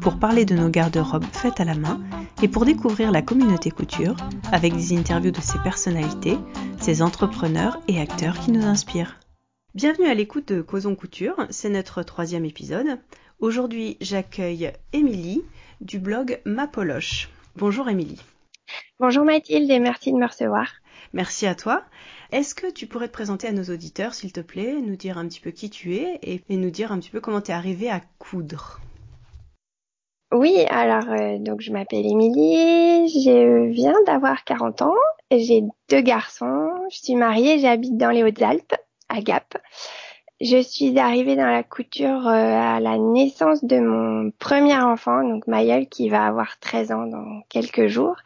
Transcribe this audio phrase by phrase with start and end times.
[0.00, 2.00] pour parler de nos garde-robes faites à la main
[2.42, 4.16] et pour découvrir la communauté couture
[4.52, 6.38] avec des interviews de ces personnalités,
[6.80, 9.18] ces entrepreneurs et acteurs qui nous inspirent.
[9.74, 12.98] Bienvenue à l'écoute de Causons Couture, c'est notre troisième épisode.
[13.40, 15.42] Aujourd'hui, j'accueille Émilie
[15.80, 17.28] du blog Ma Poloche.
[17.56, 18.20] Bonjour Émilie.
[19.00, 20.68] Bonjour Mathilde et merci de me recevoir.
[21.14, 21.82] Merci à toi.
[22.30, 25.26] Est-ce que tu pourrais te présenter à nos auditeurs, s'il te plaît, nous dire un
[25.26, 27.90] petit peu qui tu es et, nous dire un petit peu comment tu es arrivée
[27.90, 28.80] à coudre?
[30.32, 34.94] Oui, alors euh, donc je m'appelle Émilie, je viens d'avoir 40 ans,
[35.30, 38.74] j'ai deux garçons, je suis mariée, j'habite dans les Hautes-Alpes,
[39.10, 39.58] à Gap.
[40.40, 45.46] Je suis arrivée dans la couture euh, à la naissance de mon premier enfant, donc
[45.46, 48.16] Mayel, qui va avoir 13 ans dans quelques jours.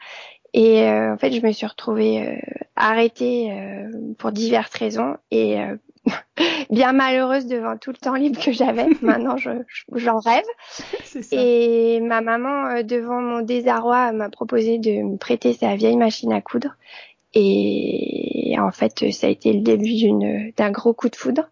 [0.55, 2.37] Et euh, en fait, je me suis retrouvée euh,
[2.77, 5.57] arrêtée euh, pour diverses raisons et
[6.77, 8.87] bien malheureuse devant tout le temps libre que j'avais.
[9.03, 10.45] Maintenant, j'en rêve.
[11.33, 16.43] Et ma maman, devant mon désarroi, m'a proposé de me prêter sa vieille machine à
[16.43, 16.77] coudre.
[17.35, 19.95] Et en fait, ça a été le début
[20.57, 21.49] d'un gros coup de foudre.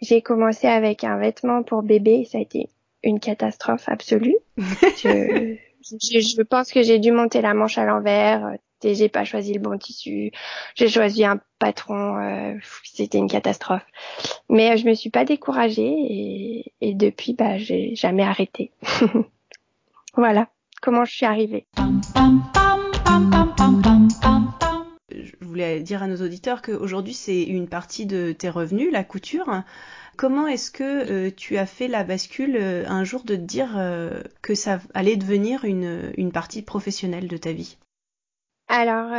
[0.00, 2.24] J'ai commencé avec un vêtement pour bébé.
[2.30, 2.68] Ça a été
[3.02, 4.36] une catastrophe absolue.
[4.58, 8.54] je, je, pense que j'ai dû monter la manche à l'envers.
[8.82, 10.30] J'ai pas choisi le bon tissu.
[10.74, 12.18] J'ai choisi un patron.
[12.18, 13.84] Euh, c'était une catastrophe.
[14.48, 18.70] Mais euh, je me suis pas découragée et, depuis, bah, j'ai jamais arrêté.
[20.14, 20.48] voilà
[20.80, 21.66] comment je suis arrivée.
[25.10, 29.64] Je voulais dire à nos auditeurs qu'aujourd'hui c'est une partie de tes revenus, la couture.
[30.16, 32.56] Comment est-ce que euh, tu as fait la bascule
[32.86, 33.70] un jour de te dire
[34.40, 37.76] que ça allait devenir une partie professionnelle de ta vie?
[38.68, 39.10] Alors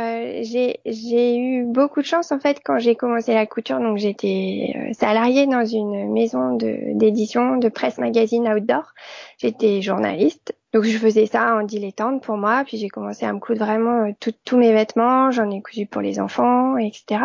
[0.42, 3.78] j'ai eu beaucoup de chance en fait quand j'ai commencé la couture.
[3.78, 8.92] Donc j'étais salariée dans une maison d'édition de, de presse magazine outdoor.
[9.38, 10.54] J'étais journaliste.
[10.72, 14.06] Donc je faisais ça en dilettante pour moi, puis j'ai commencé à me coudre vraiment
[14.06, 14.12] euh,
[14.44, 17.22] tous mes vêtements, j'en ai cousu pour les enfants, etc.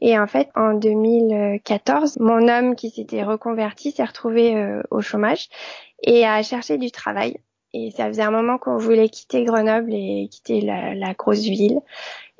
[0.00, 5.48] Et en fait, en 2014, mon homme qui s'était reconverti s'est retrouvé euh, au chômage
[6.02, 7.36] et a cherché du travail.
[7.74, 11.80] Et ça faisait un moment qu'on voulait quitter Grenoble et quitter la, la grosse ville.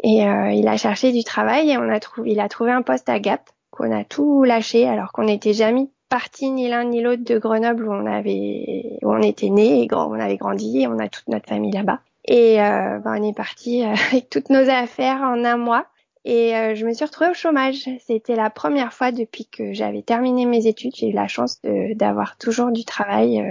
[0.02, 2.82] Et euh, il a cherché du travail et on a trouvé, il a trouvé un
[2.82, 7.02] poste à Gap qu'on a tout lâché alors qu'on n'était jamais parti ni l'un ni
[7.02, 10.86] l'autre de Grenoble où on avait où on était né et on avait grandi et
[10.86, 12.00] on a toute notre famille là-bas.
[12.28, 15.86] Et euh, ben, on est parti euh, avec toutes nos affaires en un mois.
[16.24, 17.88] Et euh, je me suis retrouvée au chômage.
[18.06, 20.94] C'était la première fois depuis que j'avais terminé mes études.
[20.94, 21.60] J'ai eu la chance
[21.94, 23.42] d'avoir toujours du travail.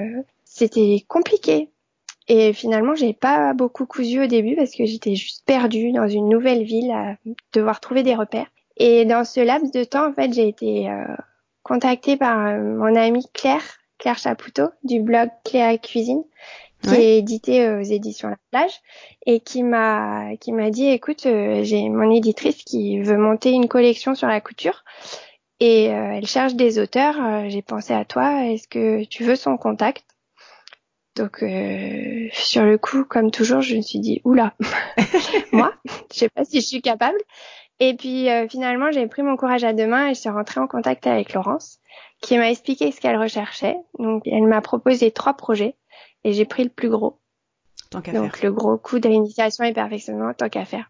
[0.58, 1.70] C'était compliqué.
[2.28, 6.28] Et finalement, j'ai pas beaucoup cousu au début parce que j'étais juste perdue dans une
[6.28, 7.16] nouvelle ville à
[7.54, 8.48] devoir trouver des repères.
[8.76, 10.90] Et dans ce laps de temps, en fait, j'ai été
[11.68, 13.64] contactée par euh, mon amie Claire,
[14.00, 16.24] Claire Chapoutot, du blog Claire Cuisine,
[16.82, 18.80] qui est édité aux éditions La Plage
[19.26, 23.68] et qui m'a qui m'a dit écoute euh, j'ai mon éditrice qui veut monter une
[23.68, 24.84] collection sur la couture
[25.60, 27.16] et euh, elle cherche des auteurs
[27.50, 30.06] j'ai pensé à toi est-ce que tu veux son contact?
[31.18, 31.44] Donc
[32.32, 34.54] sur le coup comme toujours je me suis dit oula
[35.52, 35.74] moi
[36.14, 37.18] je sais pas si je suis capable
[37.80, 40.60] et puis euh, finalement, j'ai pris mon courage à deux mains et je suis rentrée
[40.60, 41.80] en contact avec Laurence,
[42.22, 43.78] qui m'a expliqué ce qu'elle recherchait.
[44.00, 45.76] Donc elle m'a proposé trois projets
[46.24, 47.20] et j'ai pris le plus gros.
[47.92, 50.90] Tant qu'à Donc le gros coup d'initiation et perfectionnement, tant qu'à faire.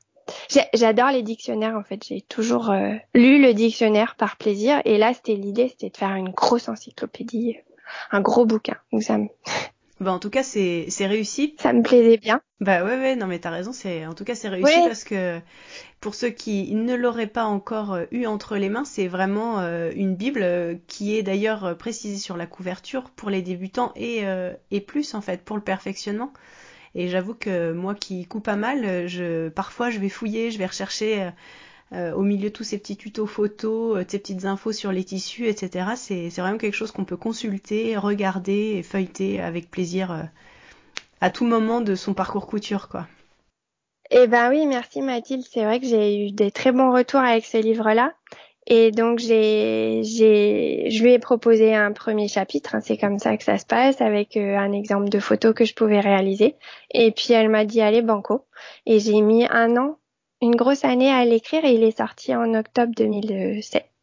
[0.74, 2.06] J'adore les dictionnaires en fait.
[2.06, 6.16] J'ai toujours euh, lu le dictionnaire par plaisir et là c'était l'idée, c'était de faire
[6.16, 7.58] une grosse encyclopédie,
[8.12, 8.76] un gros bouquin.
[8.92, 9.28] Donc ça me
[10.00, 11.56] bah en tout cas c'est c'est réussi.
[11.60, 12.42] Ça me plaisait bien.
[12.60, 15.40] Bah ouais ouais non mais t'as raison c'est en tout cas c'est réussi parce que
[16.02, 19.92] pour ceux qui ne l'auraient pas encore euh, eu entre les mains c'est vraiment euh,
[19.96, 24.24] une bible euh, qui est d'ailleurs précisée sur la couverture pour les débutants et
[24.72, 26.32] et plus en fait pour le perfectionnement.
[26.96, 30.66] Et j'avoue que moi qui coupe pas mal, je parfois je vais fouiller, je vais
[30.66, 31.30] rechercher euh,
[31.92, 35.48] au milieu de tous ces petits tutos photos, euh, ces petites infos sur les tissus,
[35.48, 35.92] etc.
[35.96, 40.24] C'est vraiment quelque chose qu'on peut consulter, regarder et feuilleter avec plaisir euh,
[41.22, 43.08] à tout moment de son parcours couture, quoi.
[44.10, 45.44] Eh ben oui, merci Mathilde.
[45.50, 48.14] C'est vrai que j'ai eu des très bons retours avec ce livre-là.
[48.66, 52.76] Et donc j'ai, j'ai, je lui ai proposé un premier chapitre.
[52.76, 55.74] Hein, c'est comme ça que ça se passe, avec un exemple de photo que je
[55.74, 56.56] pouvais réaliser.
[56.92, 58.46] Et puis elle m'a dit allez banco.
[58.86, 59.98] Et j'ai mis un an
[60.42, 62.94] une grosse année à l'écrire et il est sorti en octobre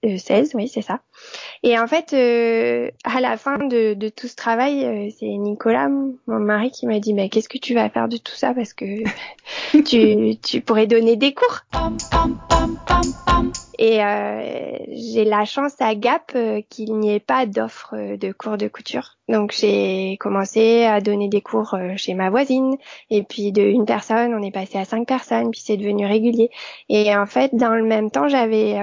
[0.04, 0.34] 2017.
[0.34, 1.00] 16, oui, c'est ça.
[1.62, 5.88] Et en fait, euh, à la fin de, de tout ce travail, euh, c'est Nicolas,
[5.88, 8.54] mon mari, qui m'a dit, mais qu'est-ce que tu vas faire de tout ça?
[8.54, 8.84] Parce que
[9.84, 11.60] tu, tu pourrais donner des cours.
[13.78, 18.56] Et euh, j'ai la chance à Gap euh, qu'il n'y ait pas d'offre de cours
[18.56, 19.16] de couture.
[19.28, 22.76] Donc j'ai commencé à donner des cours euh, chez ma voisine
[23.10, 26.50] et puis de une personne, on est passé à cinq personnes, puis c'est devenu régulier.
[26.88, 28.78] Et en fait, dans le même temps, j'avais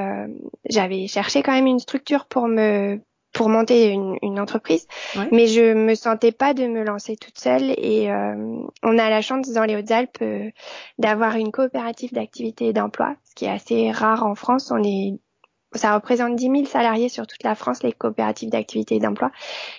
[0.70, 3.00] j'avais cherché quand même une structure pour me
[3.34, 4.88] pour monter une, une entreprise,
[5.32, 8.36] mais je me sentais pas de me lancer toute seule et euh,
[8.84, 10.52] on a la chance dans les Hautes-Alpes euh,
[10.98, 14.70] d'avoir une coopérative d'activité et d'emploi, ce qui est assez rare en France.
[14.72, 15.14] On est
[15.74, 19.32] ça représente 10 000 salariés sur toute la France, les coopératives d'activité et d'emploi.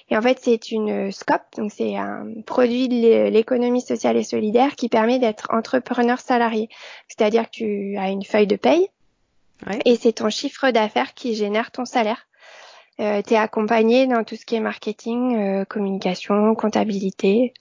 [0.08, 4.74] Et en fait, c'est une SCOP, donc c'est un produit de l'économie sociale et solidaire
[4.74, 6.70] qui permet d'être entrepreneur salarié.
[7.08, 8.88] C'est-à-dire que tu as une feuille de paye
[9.84, 12.26] et c'est ton chiffre d'affaires qui génère ton salaire.
[13.00, 17.54] Euh, tu es accompagné dans tout ce qui est marketing, euh, communication, comptabilité.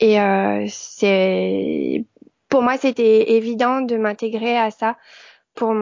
[0.00, 2.04] Et euh, c'est
[2.48, 4.96] pour moi c'était évident de m'intégrer à ça
[5.54, 5.74] pour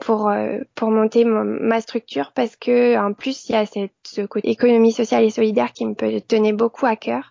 [0.00, 4.22] pour euh, pour monter ma structure parce que en plus il y a cette ce
[4.22, 7.30] côté économie sociale et solidaire qui me tenait beaucoup à cœur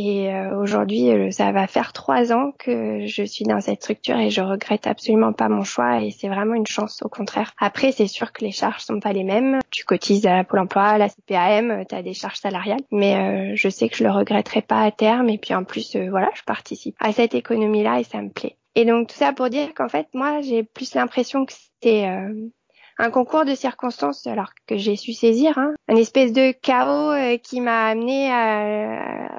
[0.00, 4.16] et euh, aujourd'hui, euh, ça va faire trois ans que je suis dans cette structure
[4.16, 7.50] et je regrette absolument pas mon choix et c'est vraiment une chance au contraire.
[7.58, 9.58] Après, c'est sûr que les charges sont pas les mêmes.
[9.72, 13.56] Tu cotises à Pôle Emploi, à la CPAM, tu as des charges salariales, mais euh,
[13.56, 16.44] je sais que je le regretterai pas à terme et puis en plus, voilà, je
[16.44, 18.56] participe à cette économie-là et ça me plaît.
[18.76, 22.06] Et donc tout ça pour dire qu'en fait, moi, j'ai plus l'impression que c'est
[22.98, 27.36] un concours de circonstances alors que j'ai su saisir, hein, un espèce de chaos euh,
[27.38, 28.30] qui m'a amené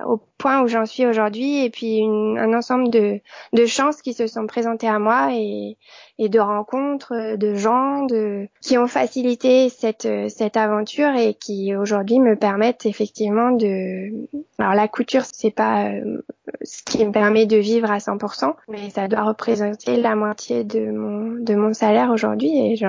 [0.05, 3.19] au point où j'en suis aujourd'hui et puis un ensemble de,
[3.53, 5.77] de chances qui se sont présentées à moi et,
[6.17, 12.19] et de rencontres de gens de, qui ont facilité cette, cette aventure et qui aujourd'hui
[12.19, 14.27] me permettent effectivement de...
[14.57, 16.23] Alors la couture, c'est pas euh,
[16.63, 20.89] ce qui me permet de vivre à 100%, mais ça doit représenter la moitié de
[20.89, 22.87] mon, de mon salaire aujourd'hui et je,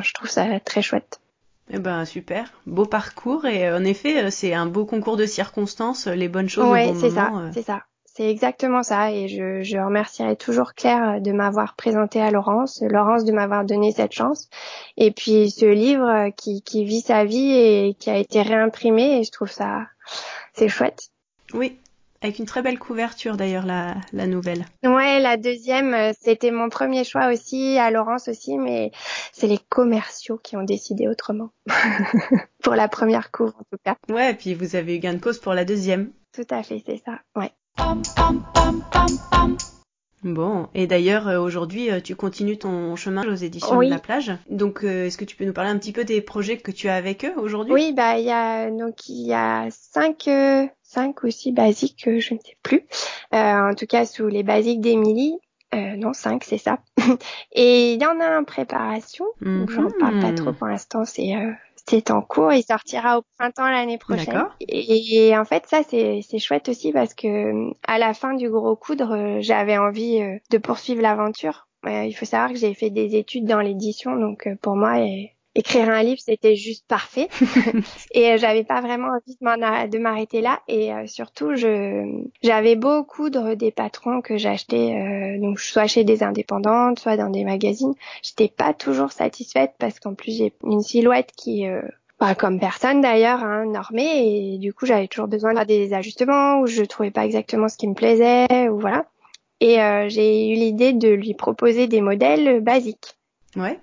[0.00, 1.20] je trouve ça très chouette.
[1.70, 5.24] Eh ben super, beau parcours et euh, en effet euh, c'est un beau concours de
[5.24, 7.50] circonstances, les bonnes choses ouais, au bon c'est ça, euh.
[7.54, 7.82] c'est ça.
[8.04, 13.24] C'est exactement ça et je, je remercierai toujours Claire de m'avoir présenté à Laurence, Laurence
[13.24, 14.48] de m'avoir donné cette chance
[14.96, 19.24] et puis ce livre qui, qui vit sa vie et qui a été réimprimé et
[19.24, 19.86] je trouve ça
[20.52, 21.08] c'est chouette.
[21.54, 21.80] Oui,
[22.24, 24.64] avec une très belle couverture d'ailleurs la, la nouvelle.
[24.82, 28.92] Ouais, la deuxième, euh, c'était mon premier choix aussi, à Laurence aussi, mais
[29.32, 31.50] c'est les commerciaux qui ont décidé autrement.
[32.62, 33.96] pour la première cour en tout cas.
[34.08, 36.12] Ouais, et puis vous avez eu gain de cause pour la deuxième.
[36.32, 37.20] Tout à fait, c'est ça.
[37.36, 37.52] Ouais.
[40.24, 44.32] Bon, et d'ailleurs euh, aujourd'hui euh, tu continues ton chemin aux éditions de la plage.
[44.50, 46.96] Donc est-ce que tu peux nous parler un petit peu des projets que tu as
[46.96, 47.72] avec eux aujourd'hui?
[47.72, 50.28] Oui, bah il y a donc il y a cinq
[50.94, 52.82] cinq aussi basiques, je ne sais plus.
[53.34, 55.36] Euh, en tout cas, sous les basiques d'Emilie.
[55.74, 56.78] Euh, non, cinq, c'est ça.
[57.52, 59.26] Et il y en a en préparation.
[59.40, 61.04] Donc, j'en parle pas trop pour l'instant.
[61.04, 61.50] C'est euh,
[61.86, 62.52] c'est en cours.
[62.52, 64.46] Il sortira au printemps l'année prochaine.
[64.60, 68.76] Et, en fait, ça, c'est c'est chouette aussi parce que à la fin du gros
[68.76, 70.20] coudre, j'avais envie
[70.50, 71.68] de poursuivre l'aventure.
[71.86, 74.98] il faut savoir que j'ai fait des études dans l'édition, donc pour moi,
[75.54, 77.28] écrire un livre, c'était juste parfait.
[78.12, 80.60] et euh, j'avais pas vraiment envie de m'arrêter là.
[80.68, 86.04] Et euh, surtout, je j'avais beaucoup de des patrons que j'achetais, euh, donc soit chez
[86.04, 87.94] des indépendantes, soit dans des magazines.
[88.22, 91.66] J'étais pas toujours satisfaite parce qu'en plus j'ai une silhouette qui
[92.18, 95.92] pas comme personne d'ailleurs, hein, normée, et du coup j'avais toujours besoin de faire des
[95.92, 99.06] ajustements ou je trouvais pas exactement ce qui me plaisait ou voilà.
[99.60, 99.76] Et
[100.08, 103.16] j'ai eu l'idée de lui proposer des modèles basiques.
[103.56, 103.78] Ouais.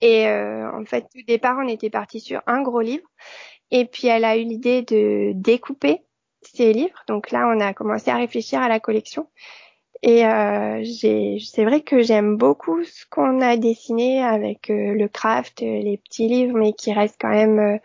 [0.00, 3.06] Et euh, en fait, au départ, on était parti sur un gros livre.
[3.70, 6.02] Et puis, elle a eu l'idée de découper
[6.42, 7.02] ces livres.
[7.08, 9.28] Donc là, on a commencé à réfléchir à la collection.
[10.06, 15.62] Et euh, c'est vrai que j'aime beaucoup ce qu'on a dessiné avec euh, le craft,
[15.62, 17.78] les petits livres, mais qui restent quand même, euh,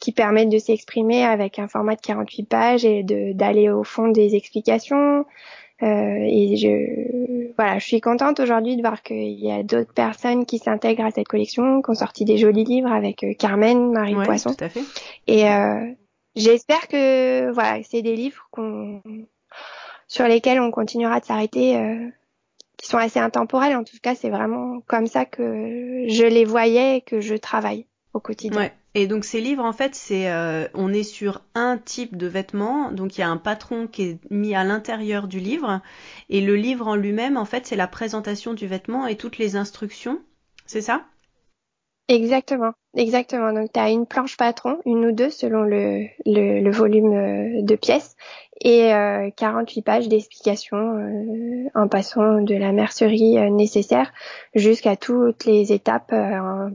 [0.00, 4.36] qui permettent de s'exprimer avec un format de 48 pages et d'aller au fond des
[4.36, 5.26] explications,
[5.80, 10.58] et je, voilà, je suis contente aujourd'hui de voir qu'il y a d'autres personnes qui
[10.58, 14.54] s'intègrent à cette collection, qui ont sorti des jolis livres avec euh, Carmen, Marie Poisson.
[14.54, 14.84] Tout à fait.
[15.26, 15.90] Et euh,
[16.34, 19.02] j'espère que voilà, c'est des livres qu'on,
[20.06, 22.08] sur lesquels on continuera de s'arrêter, euh,
[22.76, 23.74] qui sont assez intemporels.
[23.74, 27.86] En tout cas, c'est vraiment comme ça que je les voyais et que je travaille
[28.12, 28.60] au quotidien.
[28.60, 28.72] Ouais.
[28.98, 32.90] Et donc ces livres, en fait, c'est euh, on est sur un type de vêtement,
[32.90, 35.82] donc il y a un patron qui est mis à l'intérieur du livre,
[36.30, 39.54] et le livre en lui-même, en fait, c'est la présentation du vêtement et toutes les
[39.54, 40.22] instructions,
[40.64, 41.04] c'est ça?
[42.08, 43.52] Exactement, exactement.
[43.52, 48.16] Donc tu as une planche patron, une ou deux selon le, volume euh, de pièces,
[48.60, 48.90] et
[49.36, 54.12] 48 pages d'explications en passant de la mercerie nécessaire
[54.54, 56.08] jusqu'à toutes les étapes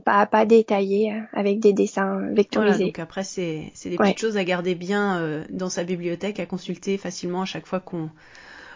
[0.04, 2.72] pas à pas détaillées avec des dessins vectorisés.
[2.72, 6.98] Voilà, donc après c'est des petites choses à garder bien dans sa bibliothèque, à consulter
[6.98, 8.10] facilement à chaque fois qu'on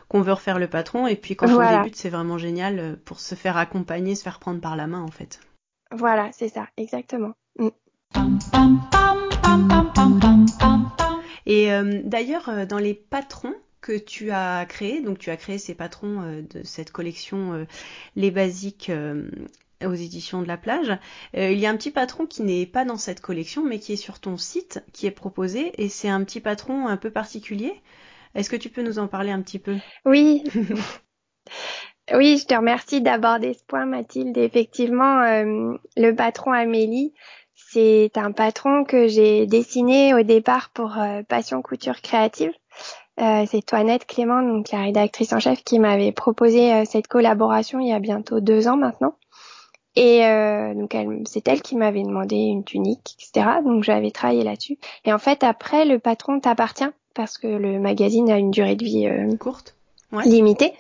[0.09, 1.07] qu'on veut refaire le patron.
[1.07, 4.39] Et puis quand on débute, c'est vraiment génial euh, pour se faire accompagner, se faire
[4.39, 5.41] prendre par la main en fait.
[5.93, 7.33] Voilà, c'est ça, exactement.
[7.59, 7.69] Mm.
[11.47, 15.59] Et euh, d'ailleurs, euh, dans les patrons que tu as créés, donc tu as créé
[15.59, 17.67] ces patrons de cette collection
[18.17, 18.91] Les Basiques
[19.85, 20.99] aux éditions de la plage,
[21.35, 23.97] il y a un petit patron qui n'est pas dans cette collection, mais qui est
[23.97, 27.81] sur ton site, qui est proposé, et c'est un petit patron un peu particulier.
[28.37, 29.77] Est-ce que tu peux nous en parler un petit peu?
[30.05, 30.45] Oui.
[32.15, 34.37] oui, je te remercie d'aborder ce point, Mathilde.
[34.37, 37.15] Effectivement, euh, le patron Amélie,
[37.71, 42.53] c'est un patron que j'ai dessiné au départ pour euh, Passion Couture Créative.
[43.21, 47.89] Euh, c'est Toinette Clément, donc la rédactrice en chef, qui m'avait proposé cette collaboration il
[47.89, 49.15] y a bientôt deux ans maintenant.
[49.99, 50.21] Et
[50.75, 50.95] donc
[51.25, 53.47] c'est elle qui m'avait demandé une tunique, etc.
[53.65, 54.77] Donc j'avais travaillé là-dessus.
[55.07, 58.85] Et en fait, après, le patron t'appartient parce que le magazine a une durée de
[58.85, 59.75] vie euh, courte,
[60.25, 60.73] limitée.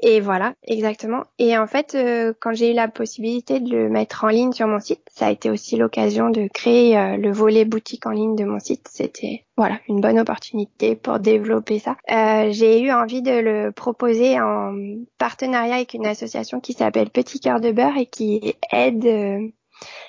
[0.00, 1.24] Et voilà, exactement.
[1.38, 4.66] Et en fait, euh, quand j'ai eu la possibilité de le mettre en ligne sur
[4.66, 8.34] mon site, ça a été aussi l'occasion de créer euh, le volet boutique en ligne
[8.34, 8.88] de mon site.
[8.90, 11.96] C'était voilà une bonne opportunité pour développer ça.
[12.08, 14.74] j'ai eu envie de le proposer en
[15.18, 19.52] partenariat avec une association qui s'appelle Petit Cœur de Beurre et qui aide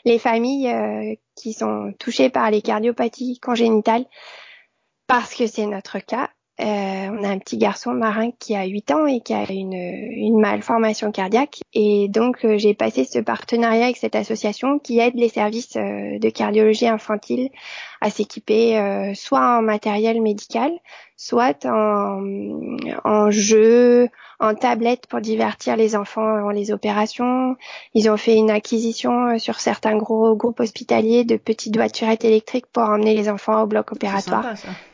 [0.05, 4.05] les familles qui sont touchées par les cardiopathies congénitales
[5.07, 6.29] parce que c'est notre cas.
[6.59, 9.73] Euh, on a un petit garçon marin qui a 8 ans et qui a une,
[9.73, 11.61] une malformation cardiaque.
[11.73, 16.19] Et donc, euh, j'ai passé ce partenariat avec cette association qui aide les services euh,
[16.19, 17.49] de cardiologie infantile
[18.01, 20.73] à s'équiper soit en matériel médical,
[21.15, 22.21] soit en,
[23.05, 24.09] en jeux,
[24.41, 27.55] en tablette pour divertir les enfants avant les opérations.
[27.93, 32.83] Ils ont fait une acquisition sur certains gros groupes hospitaliers de petites voiturettes électriques pour
[32.83, 34.53] emmener les enfants au bloc opératoire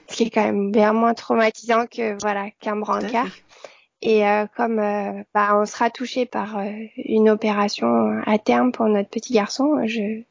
[0.10, 3.28] ce qui est quand même bien moins traumatisant que voilà qu'un brancard.
[4.02, 8.88] Et euh, comme euh, bah, on sera touché par euh, une opération à terme pour
[8.88, 10.22] notre petit garçon, je,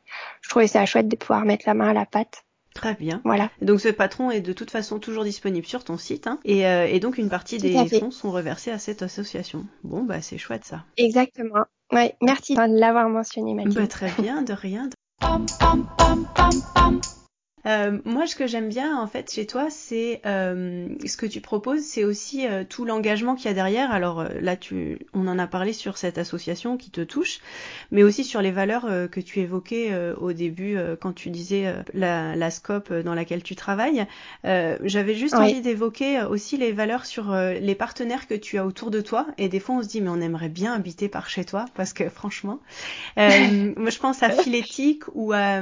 [0.40, 2.44] je trouvais ça chouette de pouvoir mettre la main à la pâte.
[2.74, 3.20] Très bien.
[3.24, 3.50] Voilà.
[3.60, 7.00] Donc ce patron est de toute façon toujours disponible sur ton site hein, et, et,
[7.00, 9.66] donc une partie des fonds sont reversés à cette association.
[9.82, 10.84] Bon bah c'est chouette ça.
[10.96, 11.64] Exactement.
[11.90, 13.74] Ouais, merci de l'avoir mentionné Mathilde.
[13.76, 14.90] Bah, très bien, de rien.
[17.66, 21.40] Euh, moi, ce que j'aime bien en fait chez toi, c'est euh, ce que tu
[21.40, 23.90] proposes, c'est aussi euh, tout l'engagement qu'il y a derrière.
[23.90, 27.40] Alors là, tu, on en a parlé sur cette association qui te touche,
[27.90, 32.50] mais aussi sur les valeurs que tu évoquais au début quand tu disais la, la,
[32.50, 34.06] scope dans laquelle tu travailles.
[34.44, 39.00] J'avais juste envie d'évoquer aussi les valeurs sur les partenaires que tu as autour de
[39.00, 39.26] toi.
[39.38, 41.92] Et des fois, on se dit mais on aimerait bien habiter par chez toi parce
[41.92, 42.60] que franchement,
[43.16, 45.60] moi je pense à Philétique ou à,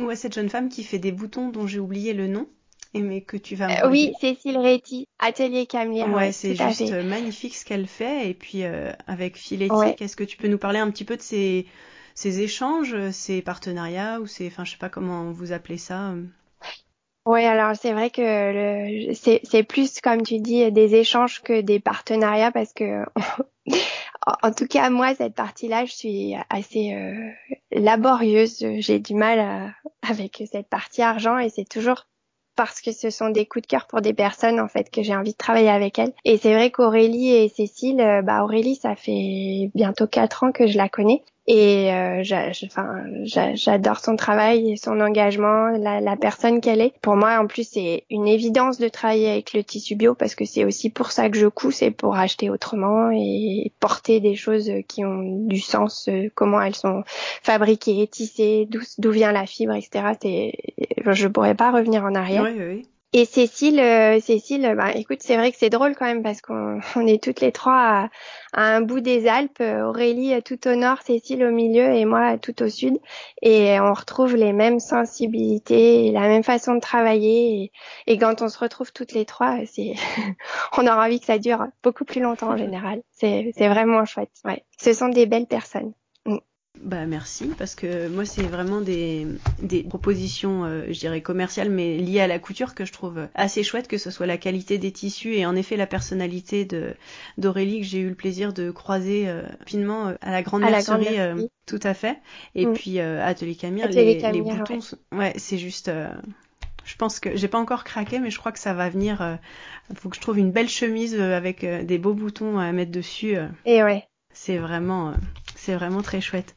[0.00, 2.48] ou à cette jeune femme qui fait des bouton dont j'ai oublié le nom.
[2.94, 6.06] Et mais que tu vas me euh, Oui, Cécile Réti, Atelier Camellia.
[6.08, 8.28] Ouais, c'est juste magnifique ce qu'elle fait.
[8.28, 11.16] Et puis euh, avec Filetti, quest ce que tu peux nous parler un petit peu
[11.16, 11.66] de ces,
[12.14, 16.10] ces échanges, ces partenariats ou ces, enfin je sais pas comment vous appelez ça.
[16.10, 16.22] Euh.
[17.24, 22.50] Oui, alors c'est vrai que c'est plus, comme tu dis, des échanges que des partenariats
[22.50, 23.04] parce que,
[24.42, 27.28] en tout cas, moi, cette partie-là, je suis assez euh,
[27.72, 28.64] laborieuse.
[28.78, 29.74] J'ai du mal
[30.08, 32.06] avec cette partie argent et c'est toujours
[32.56, 35.16] parce que ce sont des coups de cœur pour des personnes en fait que j'ai
[35.16, 36.12] envie de travailler avec elles.
[36.24, 40.66] Et c'est vrai qu'Aurélie et Cécile, euh, bah Aurélie, ça fait bientôt quatre ans que
[40.66, 46.94] je la connais et euh, j'adore son travail son engagement, la, personne qu'elle est.
[47.02, 50.44] Pour moi, en plus, c'est une évidence de travailler avec le tissu bio parce que
[50.44, 54.70] c'est aussi pour ça que je couds, c'est pour acheter autrement et porter des choses
[54.86, 57.02] qui ont du sens, euh, comment elles sont
[57.42, 58.68] fabriquées, tissées,
[58.98, 60.52] d'où vient la fibre, etc.
[61.06, 62.44] Je pourrais pas revenir en arrière.
[62.44, 62.86] Oui, oui.
[63.14, 66.80] Et Cécile, euh, Cécile, bah, écoute, c'est vrai que c'est drôle quand même parce qu'on
[66.96, 68.08] on est toutes les trois
[68.54, 72.62] à, un bout des Alpes, Aurélie tout au nord, Cécile au milieu et moi tout
[72.62, 72.98] au sud,
[73.42, 77.70] et on retrouve les mêmes sensibilités, la même façon de travailler,
[78.06, 79.92] et, quand on se retrouve toutes les trois, c'est,
[80.78, 83.02] on aura envie que ça dure beaucoup plus longtemps en général.
[83.10, 84.32] C'est, c'est vraiment chouette.
[84.46, 85.92] Ouais, ce sont des belles personnes.
[86.80, 89.26] Bah merci parce que moi c'est vraiment des,
[89.60, 93.62] des propositions, euh, je dirais commerciales, mais liées à la couture que je trouve assez
[93.62, 96.94] chouette, que ce soit la qualité des tissus et en effet la personnalité de
[97.38, 101.48] d'Aurélie que j'ai eu le plaisir de croiser euh, finement euh, à la grande mercerie,
[101.66, 102.18] tout à fait.
[102.54, 102.72] Et mm.
[102.72, 104.80] puis Atelier Camille, les, les, boutons,
[105.12, 105.90] ouais, c'est juste.
[106.84, 109.38] Je pense que j'ai pas encore craqué, mais je crois que ça va venir.
[109.90, 113.36] Il faut que je trouve une belle chemise avec des beaux boutons à mettre dessus.
[113.66, 114.04] Et ouais.
[114.34, 115.12] C'est vraiment
[115.62, 116.56] c'est vraiment très chouette.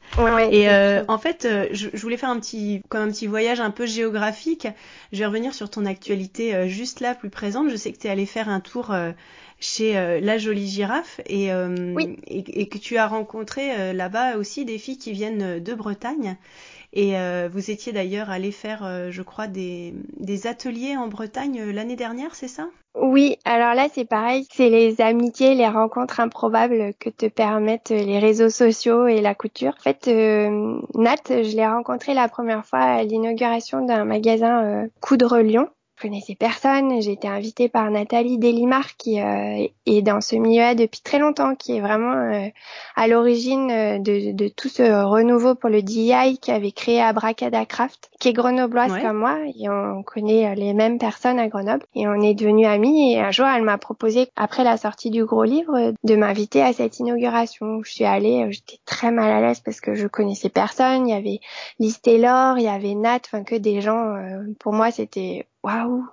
[0.50, 3.70] et euh, en fait, euh, je, voulais faire un petit, comme un petit voyage un
[3.70, 4.66] peu géographique.
[5.12, 7.70] Je vais revenir sur ton actualité euh, juste là, plus présente.
[7.70, 8.92] Je sais que tu es allé faire un tour
[9.60, 11.50] chez La Jolie Girafe et,
[12.26, 16.36] et, que tu as rencontré là-bas aussi des filles qui viennent de Bretagne.
[16.92, 17.14] Et
[17.48, 22.48] vous étiez d'ailleurs allé faire, je crois, des, des ateliers en Bretagne l'année dernière, c'est
[22.48, 22.68] ça?
[22.98, 28.18] Oui, alors là c'est pareil, c'est les amitiés, les rencontres improbables que te permettent les
[28.18, 29.74] réseaux sociaux et la couture.
[29.78, 34.86] En fait, euh, Nat, je l'ai rencontré la première fois à l'inauguration d'un magasin euh,
[35.02, 35.68] Coudre Lyon
[36.00, 37.00] connaissais personne.
[37.00, 41.54] J'ai été invitée par Nathalie Delimar qui euh, est dans ce milieu depuis très longtemps,
[41.54, 42.48] qui est vraiment euh,
[42.96, 47.64] à l'origine euh, de, de, tout ce renouveau pour le DIY qui avait créé Abracada
[47.64, 52.06] Craft, qui est grenobloise comme moi et on connaît les mêmes personnes à Grenoble et
[52.06, 55.44] on est devenus amis et un jour elle m'a proposé après la sortie du gros
[55.44, 57.82] livre de m'inviter à cette inauguration.
[57.82, 61.08] Je suis allée, j'étais très mal à l'aise parce que je connaissais personne.
[61.08, 61.40] Il y avait
[61.78, 64.14] Liz Taylor, il y avait Nat, enfin que des gens.
[64.58, 66.06] pour moi c'était waouh,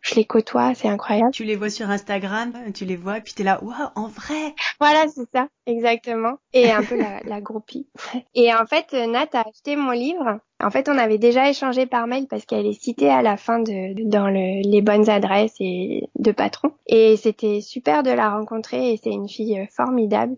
[0.00, 1.32] je les côtoie, c'est incroyable.
[1.32, 4.54] Tu les vois sur Instagram, tu les vois, et puis t'es là, waouh, en vrai.
[4.78, 6.34] Voilà, c'est ça, exactement.
[6.52, 7.88] Et un peu la, la groupie.
[8.34, 10.38] Et en fait, Nat a acheté mon livre.
[10.62, 13.58] En fait, on avait déjà échangé par mail parce qu'elle est citée à la fin
[13.58, 16.72] de, dans le, les bonnes adresses et de patron.
[16.86, 20.36] Et c'était super de la rencontrer et c'est une fille formidable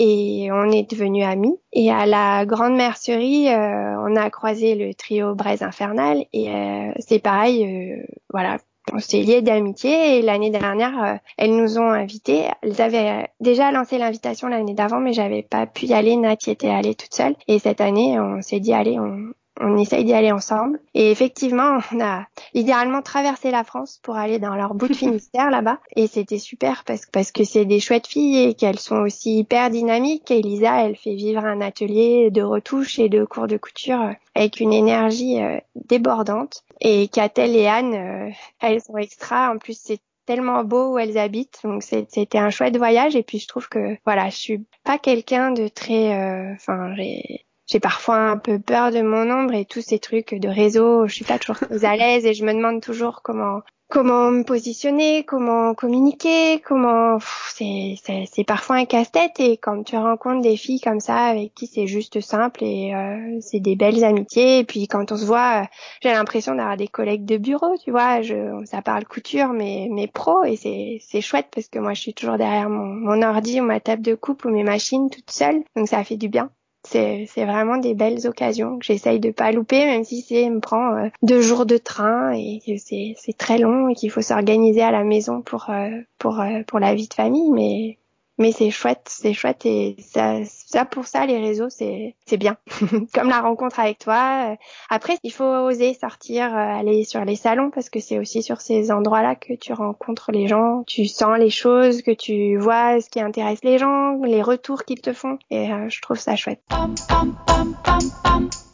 [0.00, 1.60] et on est devenus amis.
[1.72, 6.90] Et à la grande mercerie, euh, on a croisé le trio Braise Infernal et euh,
[6.98, 8.56] c'est pareil, euh, voilà.
[8.94, 12.46] On s'est liés d'amitié et l'année dernière, elles nous ont invités.
[12.62, 16.16] Elles avaient déjà lancé l'invitation l'année d'avant, mais j'avais pas pu y aller.
[16.16, 17.36] Nat y était allée toute seule.
[17.46, 20.80] Et cette année, on s'est dit, allez, on, on essaye d'y aller ensemble.
[20.94, 25.50] Et effectivement, on a idéalement traversé la France pour aller dans leur bout de Finistère
[25.50, 25.78] là-bas.
[25.96, 29.70] Et c'était super parce, parce que c'est des chouettes filles et qu'elles sont aussi hyper
[29.70, 30.30] dynamiques.
[30.30, 34.72] Elisa, elle fait vivre un atelier de retouche et de cours de couture avec une
[34.72, 36.64] énergie euh, débordante.
[36.80, 39.50] Et Catel et Anne, euh, elles sont extra.
[39.52, 41.60] En plus, c'est tellement beau où elles habitent.
[41.64, 43.16] Donc c'était un chouette voyage.
[43.16, 47.44] Et puis je trouve que voilà, je suis pas quelqu'un de très, euh, enfin j'ai
[47.70, 51.06] j'ai parfois un peu peur de mon ombre et tous ces trucs de réseau.
[51.06, 55.24] Je suis pas toujours à l'aise et je me demande toujours comment comment me positionner,
[55.24, 57.18] comment communiquer, comment
[57.54, 57.94] c'est
[58.32, 61.86] c'est parfois un casse-tête et quand tu rencontres des filles comme ça avec qui c'est
[61.86, 65.68] juste simple et euh, c'est des belles amitiés et puis quand on se voit,
[66.02, 70.06] j'ai l'impression d'avoir des collègues de bureau, tu vois, je ça parle couture mais mais
[70.08, 73.60] pro et c'est c'est chouette parce que moi je suis toujours derrière mon mon ordi
[73.60, 76.50] ou ma table de coupe ou mes machines toute seule donc ça fait du bien
[76.84, 80.96] c'est vraiment des belles occasions que j'essaye de pas louper, même si c'est me prend
[80.96, 84.90] euh, deux jours de train et que c'est très long et qu'il faut s'organiser à
[84.90, 87.50] la maison pour euh, pour euh, pour la vie de famille.
[87.50, 87.98] Mais
[88.40, 92.56] mais c'est chouette, c'est chouette et ça, ça pour ça les réseaux c'est c'est bien.
[93.14, 94.56] Comme la rencontre avec toi.
[94.88, 98.62] Après il faut oser sortir, euh, aller sur les salons parce que c'est aussi sur
[98.62, 103.10] ces endroits-là que tu rencontres les gens, tu sens les choses, que tu vois ce
[103.10, 106.62] qui intéresse les gens, les retours qu'ils te font et euh, je trouve ça chouette.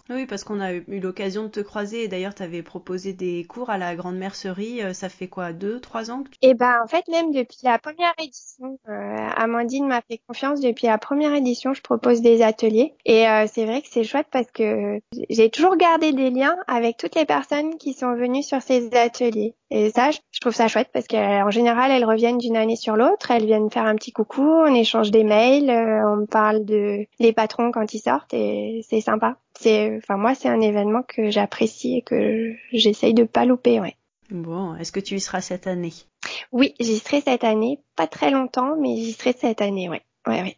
[0.09, 3.45] Oui, parce qu'on a eu l'occasion de te croiser et d'ailleurs tu avais proposé des
[3.45, 4.83] cours à la Grande Mercerie.
[4.83, 7.79] Euh, ça fait quoi, deux, trois ans que Eh ben, en fait, même depuis la
[7.79, 10.61] première édition, euh, Amandine m'a fait confiance.
[10.61, 14.29] Depuis la première édition, je propose des ateliers et euh, c'est vrai que c'est chouette
[14.31, 18.63] parce que j'ai toujours gardé des liens avec toutes les personnes qui sont venues sur
[18.63, 19.55] ces ateliers.
[19.71, 23.33] Et ça, je trouve ça chouette parce qu'en général, elles reviennent d'une année sur l'autre.
[23.33, 27.73] Elles viennent faire un petit coucou, on échange des mails, on parle de les patrons
[27.73, 32.03] quand ils sortent et c'est sympa c'est, enfin moi, c'est un événement que j'apprécie et
[32.03, 33.97] que j'essaye de pas louper, ouais.
[34.31, 35.93] Bon, est-ce que tu y seras cette année?
[36.53, 40.43] Oui, j'y serai cette année, pas très longtemps, mais j'y serai cette année, ouais, ouais,
[40.43, 40.57] ouais.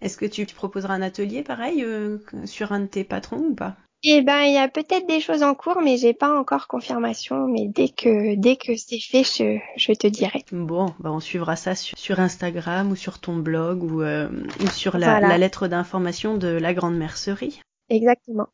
[0.00, 3.76] Est-ce que tu proposeras un atelier pareil euh, sur un de tes patrons ou pas?
[4.04, 7.46] Eh ben, il y a peut-être des choses en cours, mais j'ai pas encore confirmation.
[7.46, 10.44] Mais dès que dès que c'est fait, je, je, te dirai.
[10.50, 14.28] Bon, bah on suivra ça sur, Instagram ou sur ton blog ou, euh,
[14.60, 17.60] ou sur la, la lettre d'information de la Grande Mercerie.
[17.92, 18.48] Exactement.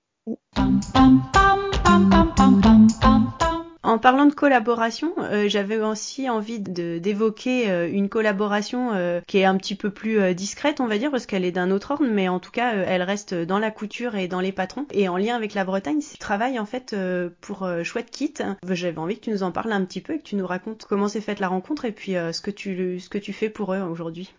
[3.85, 9.45] En parlant de collaboration, euh, j'avais aussi envie d'évoquer euh, une collaboration euh, qui est
[9.45, 12.29] un petit peu plus discrète, on va dire, parce qu'elle est d'un autre ordre, mais
[12.29, 14.87] en tout cas, elle reste dans la couture et dans les patrons.
[14.91, 16.97] Et en lien avec la Bretagne, c'est travail en fait
[17.41, 18.35] pour Chouette Kit.
[18.69, 20.85] J'avais envie que tu nous en parles un petit peu et que tu nous racontes
[20.85, 23.73] comment s'est faite la rencontre et puis ce que tu ce que tu fais pour
[23.73, 24.35] eux aujourd'hui.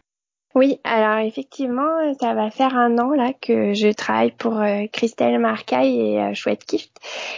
[0.56, 5.38] Oui, alors effectivement, ça va faire un an là que je travaille pour euh, Christelle
[5.38, 6.92] Marcaille et euh, Chouette Gift.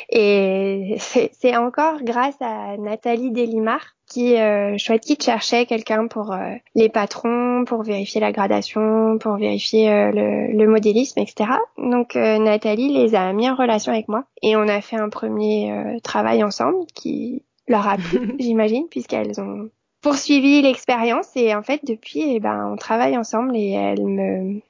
[0.09, 6.55] Et c'est encore grâce à Nathalie Delimar qui, euh, Chouette Gift, cherchait quelqu'un pour euh,
[6.73, 11.49] les patrons, pour vérifier la gradation, pour vérifier le, le, modélisme, etc.
[11.77, 15.99] Donc Nathalie les a mis en relation avec moi et on a fait un premier
[16.03, 19.69] travail ensemble qui leur a plu, j'imagine, puisqu'elles ont
[20.01, 24.61] poursuivi l'expérience et en fait depuis eh ben on travaille ensemble et elle me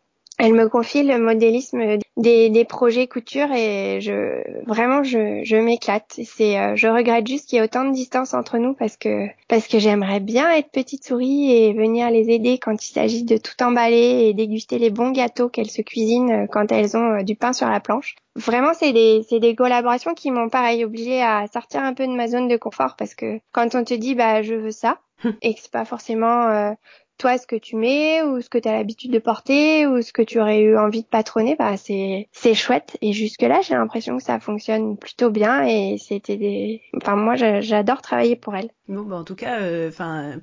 [0.42, 6.20] elle me confie le modélisme des, des projets couture et je vraiment je, je m'éclate.
[6.24, 9.28] C'est euh, je regrette juste qu'il y ait autant de distance entre nous parce que
[9.48, 13.38] parce que j'aimerais bien être petite souris et venir les aider quand il s'agit de
[13.38, 17.36] tout emballer et déguster les bons gâteaux qu'elles se cuisinent quand elles ont euh, du
[17.36, 18.16] pain sur la planche.
[18.36, 22.14] Vraiment, c'est des, c'est des collaborations qui m'ont pareil obligé à sortir un peu de
[22.14, 25.00] ma zone de confort parce que quand on te dit bah je veux ça,
[25.42, 26.74] et que c'est pas forcément euh,
[27.22, 30.12] toi ce que tu mets ou ce que tu as l'habitude de porter ou ce
[30.12, 32.98] que tu aurais eu envie de patronner, bah c'est c'est chouette.
[33.02, 37.36] Et jusque là, j'ai l'impression que ça fonctionne plutôt bien et c'était des, enfin moi
[37.36, 38.72] j'adore travailler pour elle.
[38.88, 39.90] Bon, bah en tout cas, euh,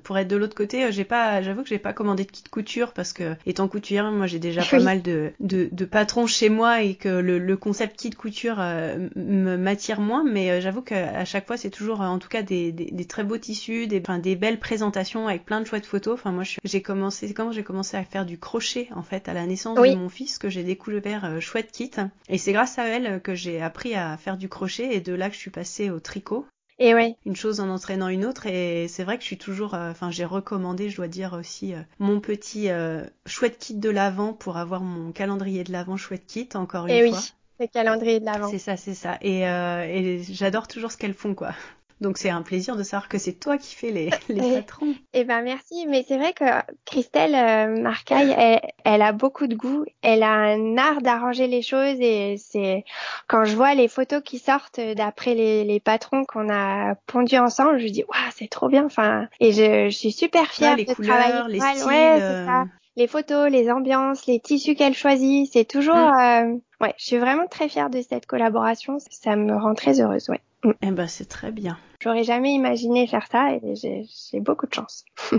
[0.03, 2.43] pour être de l'autre côté, euh, j'ai pas, j'avoue que j'ai pas commandé de kit
[2.49, 6.49] couture parce que étant couturière, moi j'ai déjà pas mal de, de, de patrons chez
[6.49, 10.23] moi et que le, le concept kit couture euh, m'attire moins.
[10.23, 13.37] Mais j'avoue qu'à chaque fois, c'est toujours en tout cas des, des, des très beaux
[13.37, 16.15] tissus, des, enfin, des belles présentations avec plein de chouettes photos.
[16.15, 19.33] Enfin moi, j'ai commencé, c'est quand j'ai commencé à faire du crochet en fait à
[19.33, 21.91] la naissance de mon fils que j'ai découvert chouette kit
[22.29, 25.29] et c'est grâce à elle que j'ai appris à faire du crochet et de là
[25.29, 26.45] que je suis passée au tricot.
[26.79, 27.17] Et ouais.
[27.25, 28.47] Une chose en entraînant une autre.
[28.47, 31.73] Et c'est vrai que je suis toujours, euh, enfin, j'ai recommandé, je dois dire aussi,
[31.73, 36.25] euh, mon petit euh, chouette kit de l'avant pour avoir mon calendrier de l'avant chouette
[36.25, 37.19] kit, encore une et fois.
[37.19, 37.33] Oui.
[37.59, 38.49] Le calendrier de l'avant.
[38.49, 39.17] C'est ça, c'est ça.
[39.21, 41.53] Et, et j'adore toujours ce qu'elles font, quoi.
[42.01, 44.95] Donc c'est un plaisir de savoir que c'est toi qui fais les, les patrons.
[45.13, 46.45] Eh ben merci, mais c'est vrai que
[46.85, 51.61] Christelle euh, Marcaille, elle, elle, a beaucoup de goût, elle a un art d'arranger les
[51.61, 52.85] choses et c'est
[53.27, 57.79] quand je vois les photos qui sortent d'après les, les patrons qu'on a pondus ensemble,
[57.79, 60.93] je dis waouh c'est trop bien, enfin et je, je suis super fière les de
[60.93, 61.53] couleurs, travailler.
[61.53, 62.65] Les styles, ouais, euh, ça
[62.99, 65.95] les photos, les ambiances, les tissus qu'elle choisit, c'est toujours.
[65.95, 66.19] Mm.
[66.19, 66.57] Euh...
[66.81, 68.97] Ouais, je suis vraiment très fière de cette collaboration.
[69.09, 70.41] Ça me rend très heureuse, ouais.
[70.63, 70.71] Mm.
[70.81, 71.77] Eh ben, c'est très bien.
[72.01, 75.03] J'aurais jamais imaginé faire ça et j'ai beaucoup de chance.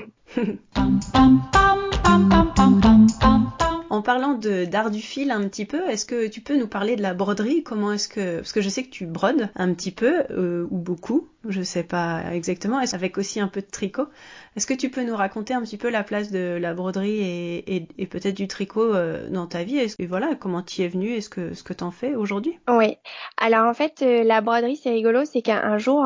[3.91, 7.03] En parlant d'art du fil un petit peu, est-ce que tu peux nous parler de
[7.03, 7.65] la broderie?
[7.65, 10.79] Comment est-ce que parce que je sais que tu brodes un petit peu euh, ou
[10.79, 14.07] beaucoup, je sais pas exactement, avec aussi un peu de tricot.
[14.57, 18.07] Est-ce que tu peux nous raconter un petit peu la place de la broderie et,
[18.07, 19.79] peut-être du tricot euh, dans ta vie?
[19.99, 22.59] Et voilà, comment tu es venu et ce que ce que t'en fais aujourd'hui?
[22.69, 22.97] Oui.
[23.37, 26.05] Alors en fait, euh, la broderie c'est rigolo, c'est qu'un jour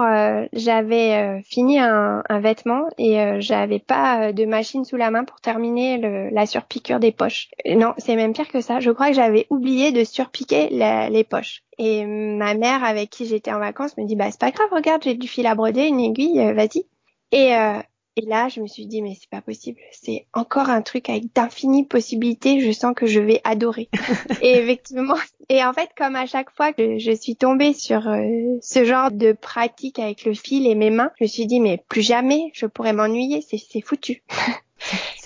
[0.52, 6.46] j'avais fini un, vêtement et j'avais pas de machine sous la main pour terminer la
[6.46, 8.80] surpiqûre des poches non, c'est même pire que ça.
[8.80, 11.62] Je crois que j'avais oublié de surpiquer les poches.
[11.78, 15.02] Et ma mère, avec qui j'étais en vacances, me dit bah c'est pas grave, regarde,
[15.02, 16.86] j'ai du fil à broder, une aiguille, euh, vas-y.
[17.32, 17.80] Et euh,
[18.16, 19.80] et là, je me suis dit mais c'est pas possible.
[19.90, 22.60] C'est encore un truc avec d'infinies possibilités.
[22.60, 23.88] Je sens que je vais adorer.
[24.40, 25.16] et effectivement,
[25.48, 28.22] et en fait, comme à chaque fois que je suis tombée sur euh,
[28.62, 31.82] ce genre de pratique avec le fil et mes mains, je me suis dit mais
[31.88, 33.40] plus jamais je pourrais m'ennuyer.
[33.40, 34.22] C'est foutu.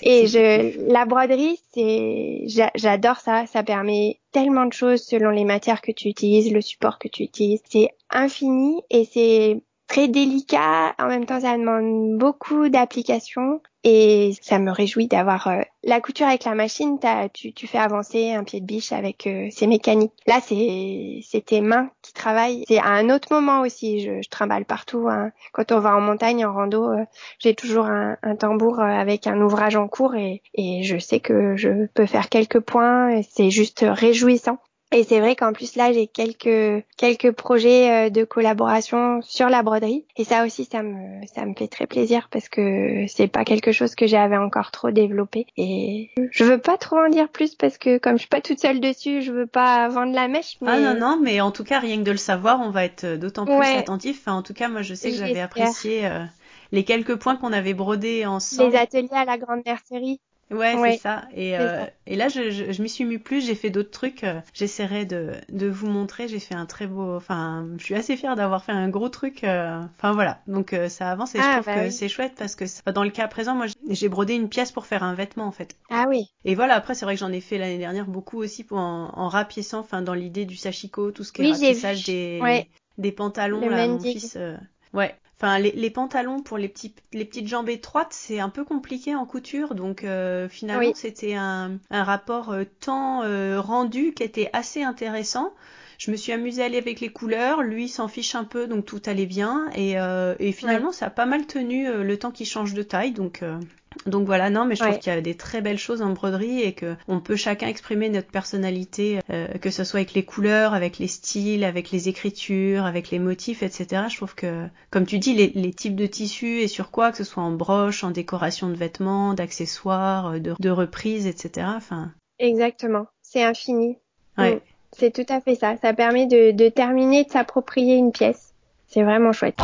[0.03, 3.47] Et je, la broderie, c'est, j'adore ça.
[3.47, 7.25] Ça permet tellement de choses selon les matières que tu utilises, le support que tu
[7.25, 7.61] utilises.
[7.69, 10.95] C'est infini et c'est très délicat.
[10.99, 16.27] En même temps, ça demande beaucoup d'application et ça me réjouit d'avoir euh, la couture
[16.27, 16.99] avec la machine.
[17.33, 20.13] Tu, tu fais avancer un pied de biche avec euh, c'est mécanique.
[20.27, 22.65] Là, c'est c'est tes mains qui travaillent.
[22.69, 24.01] C'est à un autre moment aussi.
[24.01, 25.09] Je, je trimballe partout.
[25.09, 25.31] Hein.
[25.53, 27.05] Quand on va en montagne, en rando, euh,
[27.39, 31.57] j'ai toujours un, un tambour avec un ouvrage en cours et, et je sais que
[31.57, 33.23] je peux faire quelques points.
[33.23, 34.59] C'est juste réjouissant.
[34.91, 39.63] Et c'est vrai qu'en plus là j'ai quelques quelques projets euh, de collaboration sur la
[39.63, 40.07] broderie.
[40.17, 43.71] Et ça aussi ça me ça me fait très plaisir parce que c'est pas quelque
[43.71, 45.47] chose que j'avais encore trop développé.
[45.59, 48.61] Et je veux pas trop en dire plus parce que comme je suis pas toute
[48.61, 50.71] seule dessus je veux pas vendre la mèche mais...
[50.71, 53.17] Ah non non mais en tout cas rien que de le savoir on va être
[53.17, 56.25] d'autant plus attentif enfin, en tout cas moi je sais que j'avais apprécié euh,
[56.73, 58.71] les quelques points qu'on avait brodés ensemble.
[58.71, 61.29] les ateliers à la grande mercerie Ouais, c'est ça.
[61.35, 64.25] Et, euh, et là, je, je, je m'y suis mis plus, j'ai fait d'autres trucs.
[64.25, 66.27] Euh, j'essaierai de, de vous montrer.
[66.27, 67.17] J'ai fait un très beau.
[67.17, 69.45] Enfin, je suis assez fière d'avoir fait un gros truc.
[69.45, 70.41] euh, Enfin, voilà.
[70.47, 71.91] Donc, euh, ça avance et je Ah, trouve bah que oui.
[71.91, 75.03] c'est chouette parce que dans le cas présent, moi, j'ai brodé une pièce pour faire
[75.03, 75.77] un vêtement, en fait.
[75.91, 76.31] Ah oui.
[76.45, 79.11] Et voilà, après, c'est vrai que j'en ai fait l'année dernière beaucoup aussi pour en,
[79.15, 82.69] en rapiéçant, enfin, dans l'idée du sashiko, tout ce qui est Oui, rapissage des, Ouais.
[82.97, 84.37] des pantalons, Le là, mon fils.
[84.37, 84.57] euh,
[84.95, 85.15] Ouais.
[85.41, 89.15] Enfin, les, les pantalons pour les, petits, les petites jambes étroites, c'est un peu compliqué
[89.15, 89.77] en couture.
[89.77, 90.93] Donc, euh, finalement, Oui.
[90.97, 95.55] c'était un, un rapport euh, temps euh, rendu qui était assez intéressant.
[95.99, 97.63] Je me suis amusée à aller avec les couleurs.
[97.63, 99.69] Lui s'en fiche un peu, donc tout allait bien.
[99.77, 102.83] Et, euh, et finalement, ça a pas mal tenu euh, le temps qu'il change de
[102.83, 103.13] taille.
[103.13, 103.59] Donc, euh,
[104.07, 104.99] donc voilà, non, mais je trouve Ouais.
[104.99, 108.09] qu'il y a des très belles choses en broderie et que on peut chacun exprimer
[108.09, 112.85] notre personnalité, euh, que ce soit avec les couleurs, avec les styles, avec les écritures,
[112.85, 114.03] avec les motifs, etc.
[114.11, 117.19] Je trouve que, comme tu dis, les, les types de tissus et sur quoi, que
[117.19, 121.67] ce soit en broche, en décoration de vêtements, d'accessoires, euh, de, de reprises, etc.
[121.77, 123.07] Enfin, Exactement.
[123.23, 123.99] C'est infini.
[124.39, 124.61] ouais.
[124.97, 125.77] C'est tout à fait ça.
[125.83, 128.48] Ça permet de, de terminer, de s'approprier une pièce.
[128.91, 129.57] C'est vraiment chouette.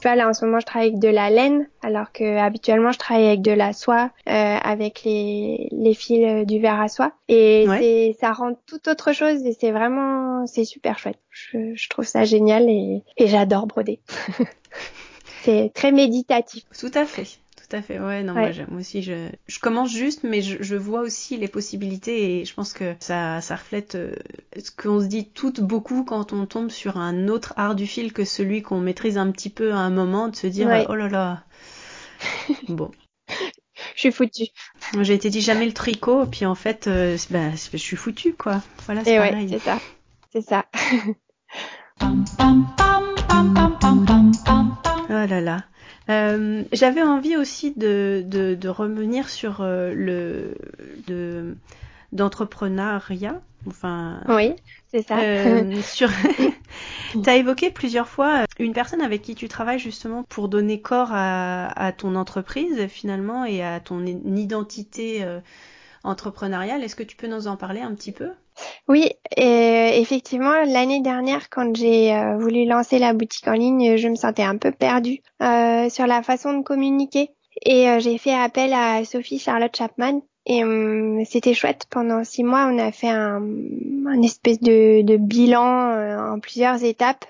[0.00, 2.92] Tu vois, là, en ce moment, je travaille avec de la laine, alors que habituellement,
[2.92, 6.88] je travaille avec de la soie, euh, avec les, les fils euh, du verre à
[6.88, 7.12] soie.
[7.28, 8.14] Et Ouais.
[8.20, 11.18] ça rend tout autre chose et c'est vraiment, c'est super chouette.
[11.30, 14.00] Je, je trouve ça génial et, et j'adore broder.
[15.42, 16.64] c'est très méditatif.
[16.78, 17.38] Tout à fait.
[17.72, 17.98] Tout à fait.
[17.98, 18.40] Ouais, non, Ouais.
[18.42, 22.40] moi, je- moi aussi, je, je commence juste, mais je, je vois aussi les possibilités
[22.40, 24.14] et je pense que ça, ça reflète euh,
[24.62, 28.12] ce qu'on se dit toutes beaucoup quand on tombe sur un autre art du fil
[28.12, 30.84] que celui qu'on maîtrise un petit peu à un moment, de se dire, Ouais.
[30.90, 31.44] oh là là.
[32.68, 32.90] Bon.
[33.94, 34.48] Je suis foutue.
[34.92, 37.96] Moi, J'ai été dit jamais le tricot, puis en fait, euh, bah, c'est- je suis
[37.96, 38.60] foutue, quoi.
[38.84, 39.48] Voilà, c'est ouais, pareil.
[39.48, 39.80] c'est ça.
[40.30, 40.66] C'est ça.
[45.14, 45.64] Oh là là.
[46.10, 50.54] Euh, J'avais envie aussi de, de, de revenir sur euh, le
[51.06, 51.56] de
[52.12, 53.40] d'entrepreneuriat.
[53.66, 54.54] Enfin, Oui,
[54.90, 55.18] c'est ça.
[55.18, 56.10] euh, sur.
[57.22, 61.66] T'as évoqué plusieurs fois une personne avec qui tu travailles justement pour donner corps à,
[61.80, 65.40] à ton entreprise finalement et à ton identité euh,
[66.04, 66.82] entrepreneuriale.
[66.84, 68.30] Est-ce que tu peux nous en parler un petit peu?
[68.88, 74.08] Oui, et effectivement, l'année dernière, quand j'ai euh, voulu lancer la boutique en ligne, je
[74.08, 77.30] me sentais un peu perdue euh, sur la façon de communiquer.
[77.64, 80.22] Et euh, j'ai fait appel à Sophie Charlotte Chapman.
[80.46, 81.86] Et hum, c'était chouette.
[81.90, 83.42] Pendant six mois, on a fait un,
[84.06, 87.24] un espèce de, bilan euh, en plusieurs étapes.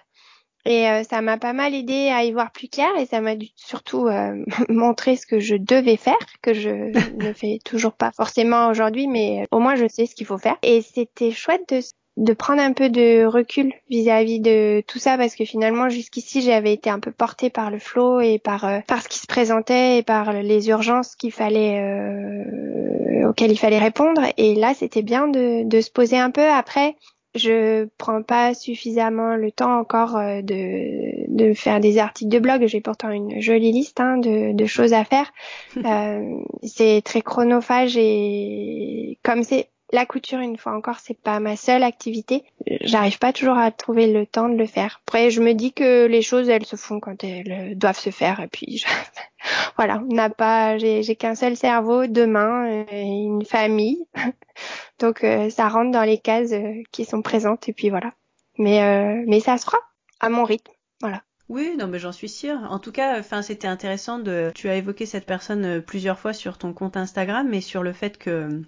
[0.64, 3.33] Et euh, ça m'a pas mal aidé à y voir plus clair et ça m'a
[3.57, 6.70] surtout euh, montrer ce que je devais faire, que je
[7.16, 10.57] ne fais toujours pas forcément aujourd'hui, mais au moins je sais ce qu'il faut faire.
[10.62, 11.81] Et c'était chouette de,
[12.16, 16.75] de prendre un peu de recul vis-à-vis de tout ça parce que finalement jusqu'ici j'avais
[16.75, 19.98] été un peu portée par le flot et par euh, par ce qui se présentait
[19.98, 24.22] et par les urgences qu'il fallait euh, auxquelles il fallait répondre.
[24.37, 26.94] Et là c'était bien de, de se poser un peu après
[27.35, 32.66] je prends pas suffisamment le temps encore euh, de, de faire des articles de blog.
[32.66, 35.31] J'ai pourtant une jolie liste hein, de, de choses à faire.
[35.85, 41.57] Euh, c'est très chronophage et comme c'est la couture, une fois encore, c'est pas ma
[41.57, 42.45] seule activité.
[42.81, 45.01] J'arrive pas toujours à trouver le temps de le faire.
[45.07, 48.41] Après, je me dis que les choses, elles se font quand elles doivent se faire.
[48.41, 48.87] Et puis, je...
[49.77, 54.07] voilà, on n'a pas, j'ai qu'un seul cerveau, deux mains, euh, une famille.
[54.99, 57.69] Donc, euh, ça rentre dans les cases euh, qui sont présentes.
[57.69, 58.15] Et puis voilà.
[58.59, 59.79] Mais, euh, mais ça se fera
[60.21, 60.73] à mon rythme.
[61.01, 61.23] Voilà.
[61.49, 62.59] Oui, non, mais j'en suis sûre.
[62.71, 64.53] En tout cas, enfin, c'était intéressant de.
[64.55, 68.17] Tu as évoqué cette personne plusieurs fois sur ton compte Instagram, mais sur le fait
[68.17, 68.63] que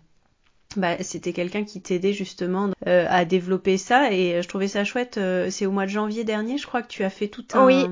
[0.77, 5.19] bah, c'était quelqu'un qui t'aidait justement euh, à développer ça, et je trouvais ça chouette.
[5.19, 7.67] euh, C'est au mois de janvier dernier, je crois que tu as fait tout un.
[7.67, 7.85] Oui.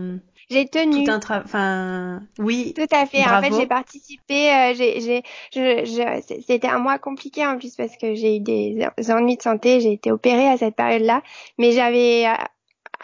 [0.51, 1.05] J'ai tenu.
[1.05, 1.45] Tout un travail.
[1.47, 2.75] Enfin, oui.
[2.77, 3.23] Tout à fait.
[3.23, 3.47] Bravo.
[3.47, 4.51] En fait, j'ai participé.
[4.51, 5.23] Euh, j'ai, j'ai,
[5.55, 9.42] je, je, c'était un mois compliqué en plus parce que j'ai eu des ennuis de
[9.42, 9.81] santé.
[9.81, 11.23] J'ai été opérée à cette période-là,
[11.57, 12.35] mais j'avais euh,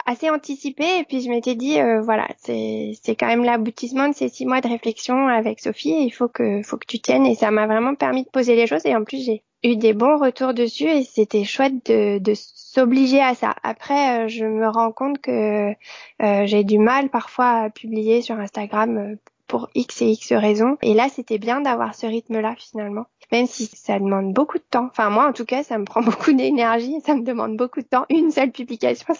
[0.05, 4.13] assez anticipé et puis je m'étais dit euh, voilà, c'est, c'est quand même l'aboutissement de
[4.13, 5.93] ces six mois de réflexion avec Sophie.
[5.93, 7.25] Et il faut que, faut que tu tiennes.
[7.25, 8.85] Et ça m'a vraiment permis de poser les choses.
[8.85, 13.21] Et en plus, j'ai eu des bons retours dessus et c'était chouette de, de s'obliger
[13.21, 13.55] à ça.
[13.63, 18.39] Après, euh, je me rends compte que euh, j'ai du mal parfois à publier sur
[18.39, 19.15] Instagram euh,
[19.47, 20.77] pour X et X raisons.
[20.81, 23.05] Et là, c'était bien d'avoir ce rythme-là finalement.
[23.31, 24.87] Même si ça demande beaucoup de temps.
[24.89, 27.01] Enfin, moi, en tout cas, ça me prend beaucoup d'énergie.
[27.05, 28.05] Ça me demande beaucoup de temps.
[28.09, 29.13] Une seule publication,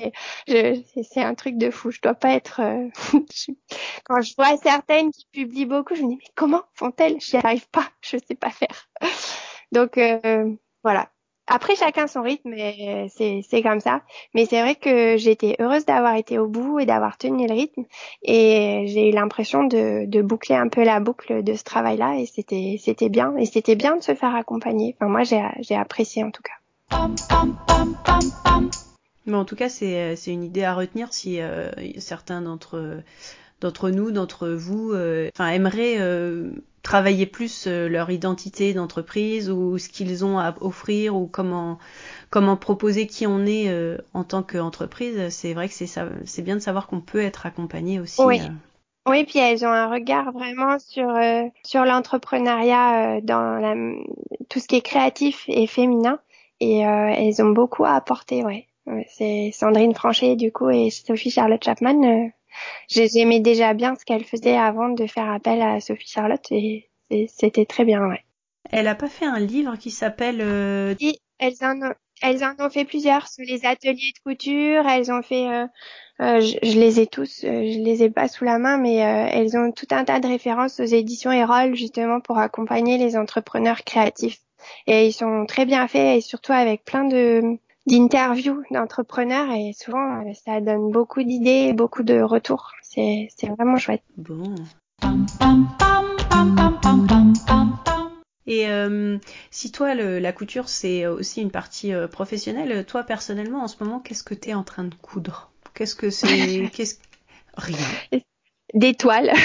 [0.47, 1.91] c'est, un truc de fou.
[1.91, 2.62] Je dois pas être.
[2.62, 2.88] euh,
[4.06, 7.19] Quand je vois certaines qui publient beaucoup, je me dis mais comment font-elles?
[7.19, 7.88] J'y arrive pas.
[8.02, 8.88] Je sais pas faire.
[9.71, 10.53] Donc euh,
[10.84, 11.10] voilà.
[11.47, 12.53] après chacun son rythme,
[13.10, 14.01] c'est c'est comme ça.
[14.34, 17.84] Mais c'est vrai que j'étais heureuse d'avoir été au bout et d'avoir tenu le rythme.
[18.23, 22.15] Et j'ai eu l'impression de, de boucler un peu la boucle de ce travail-là.
[22.19, 23.36] Et c'était c'était bien.
[23.38, 24.95] Et c'était bien de se faire accompagner.
[24.99, 26.53] Enfin moi j'ai j'ai apprécié en tout cas.
[29.25, 33.01] Mais en tout cas c'est c'est une idée à retenir si euh, certains d'entre
[33.62, 36.51] d'entre nous, d'entre vous, euh, enfin aimeraient euh,
[36.83, 41.77] travailler plus euh, leur identité d'entreprise ou ce qu'ils ont à offrir ou comment
[42.29, 46.41] comment proposer qui on est euh, en tant qu'entreprise, c'est vrai que c'est ça, c'est
[46.41, 48.21] bien de savoir qu'on peut être accompagné aussi.
[48.21, 48.39] Oui.
[48.41, 48.49] Euh.
[49.07, 51.09] Oui, puis elles ont un regard vraiment sur
[51.63, 53.73] sur l'entrepreneuriat dans la,
[54.49, 56.19] tout ce qui est créatif et féminin
[56.59, 58.67] et elles ont beaucoup à apporter, ouais.
[59.07, 62.29] C'est Sandrine Franchet du coup et Sophie Charlotte Chapman
[62.88, 66.89] j'aimais déjà bien ce qu'elle faisait avant de faire appel à Sophie Charlotte et,
[67.28, 68.24] c'était très bien, ouais.
[68.72, 70.93] Elle a pas fait un livre qui s'appelle euh...
[71.02, 74.88] Oui, elles en ont, elles en ont fait plusieurs sur les ateliers de couture.
[74.88, 75.65] Elles ont fait, euh,
[76.22, 79.58] euh, je, les ai tous, euh, je les ai pas sous la main, mais elles
[79.58, 84.39] ont tout un tas de références aux éditions Erol justement pour accompagner les entrepreneurs créatifs.
[84.88, 90.23] Et ils sont très bien faits et surtout avec plein de d'interviews d'entrepreneurs et souvent
[90.33, 92.71] ça donne beaucoup d'idées, beaucoup de retours.
[92.81, 94.03] C'est vraiment chouette.
[94.17, 94.55] Bon.
[98.47, 99.19] Et euh,
[99.51, 103.81] si toi, le, la couture, c'est aussi une partie euh, professionnelle, toi, personnellement, en ce
[103.83, 105.51] moment, qu'est-ce que tu es en train de coudre?
[105.75, 106.95] Qu'est-ce que c'est qu'est-ce...
[107.55, 107.77] Rien.
[108.73, 109.31] Des toiles.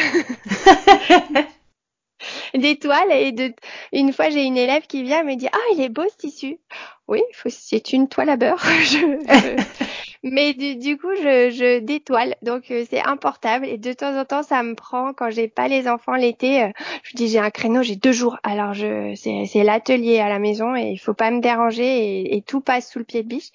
[2.54, 3.52] Des toiles et de...
[3.92, 6.58] une fois j'ai une élève qui vient me dit ah il est beau ce tissu
[7.06, 8.64] oui, c'est une toile à beurre.
[10.26, 13.66] Mais du, coup, je, je détoile, donc euh, c'est importable.
[13.66, 16.62] Et de temps en temps, ça me prend quand j'ai pas les enfants l'été.
[16.62, 16.70] Euh,
[17.02, 18.38] je dis j'ai un créneau, j'ai deux jours.
[18.42, 22.62] Alors je, c'est l'atelier à la maison et il faut pas me déranger et, tout
[22.62, 23.50] passe sous le pied de biche.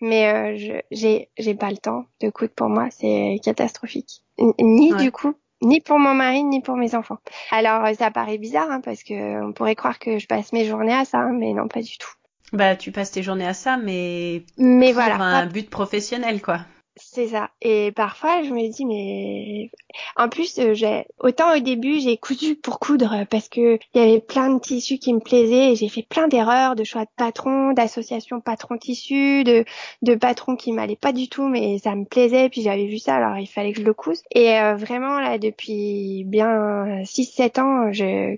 [0.00, 4.22] Mais euh, je, j'ai, j'ai pas le temps de coudre pour moi, c'est catastrophique.
[4.58, 7.18] Ni du coup ni pour mon mari ni pour mes enfants.
[7.50, 10.94] Alors ça paraît bizarre hein, parce que on pourrait croire que je passe mes journées
[10.94, 12.10] à ça, hein, mais non pas du tout.
[12.54, 16.60] Bah, tu passes tes journées à ça, mais, mais pour voilà, un but professionnel, quoi.
[16.96, 17.50] C'est ça.
[17.60, 19.72] Et parfois, je me dis, mais
[20.14, 24.04] en plus, euh, j'ai autant au début, j'ai cousu pour coudre parce que il y
[24.04, 27.10] avait plein de tissus qui me plaisaient et j'ai fait plein d'erreurs, de choix de
[27.16, 29.64] patron, d'association patron tissu, de
[30.02, 32.48] de patron qui m'allait pas du tout, mais ça me plaisait.
[32.48, 34.22] Puis j'avais vu ça, alors il fallait que je le couse.
[34.30, 38.36] Et euh, vraiment là, depuis bien 6-7 ans, je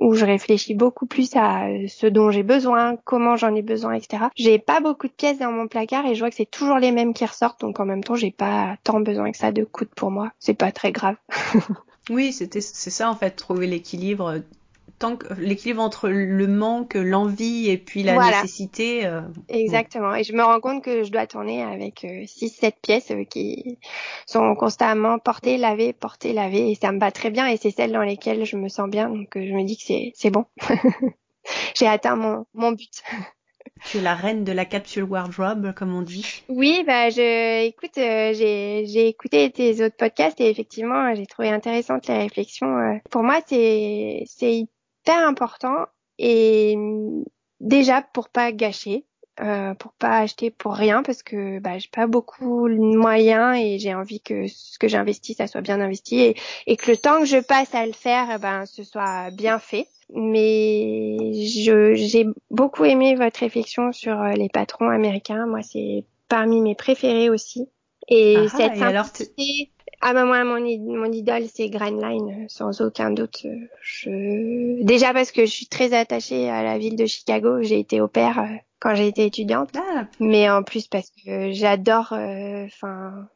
[0.00, 4.24] où je réfléchis beaucoup plus à ce dont j'ai besoin, comment j'en ai besoin, etc.
[4.36, 6.92] J'ai pas beaucoup de pièces dans mon placard et je vois que c'est toujours les
[6.92, 9.94] mêmes qui ressortent, donc en même temps j'ai pas tant besoin que ça de coudes
[9.94, 10.32] pour moi.
[10.38, 11.16] C'est pas très grave.
[12.10, 14.40] oui, c'était c'est ça en fait, trouver l'équilibre
[14.98, 19.06] tant que l'équilibre entre le manque, l'envie et puis la nécessité.
[19.06, 20.14] Euh, Exactement.
[20.14, 23.78] Et je me rends compte que je dois tourner avec 6-7 euh, pièces euh, qui
[24.26, 26.70] sont constamment portées, lavées, portées, lavées.
[26.70, 27.46] Et ça me va très bien.
[27.46, 29.08] Et c'est celles dans lesquelles je me sens bien.
[29.08, 30.46] Donc je me dis que c'est, c'est bon.
[31.74, 33.02] J'ai atteint mon, mon but.
[33.84, 36.42] Tu es la reine de la capsule wardrobe, comme on dit.
[36.48, 42.08] Oui, bah je écoute, j'ai j'ai écouté tes autres podcasts et effectivement, j'ai trouvé intéressantes
[42.08, 43.00] les réflexions.
[43.10, 44.66] Pour moi, c'est c'est
[45.14, 45.86] important
[46.18, 46.76] et
[47.60, 49.04] déjà pour pas gâcher,
[49.40, 53.78] euh, pour pas acheter pour rien parce que bah, j'ai pas beaucoup de moyens et
[53.78, 57.20] j'ai envie que ce que j'investis ça soit bien investi et, et, que le temps
[57.20, 59.88] que je passe à le faire eh ben ce soit bien fait.
[60.14, 65.46] Mais je j'ai beaucoup aimé votre réflexion sur euh, les patrons américains.
[65.46, 67.68] Moi c'est parmi mes préférés aussi.
[68.08, 73.46] Et ah, cette simplicité, ah bah moi mon, mon idole c'est Line sans aucun doute.
[73.82, 74.82] Je...
[74.82, 78.08] Déjà parce que je suis très attachée à la ville de Chicago, j'ai été au
[78.08, 80.06] père euh, quand j'ai été étudiante, ah.
[80.20, 82.12] mais en plus parce que j'adore.
[82.12, 83.28] Euh, enfin,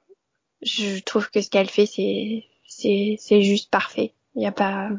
[0.62, 4.12] je trouve que ce qu'elle fait c'est c'est c'est juste parfait.
[4.34, 4.90] Il y a pas